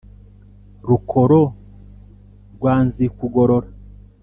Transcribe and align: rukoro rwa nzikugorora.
rukoro 0.87 1.41
rwa 2.55 2.75
nzikugorora. 2.85 3.69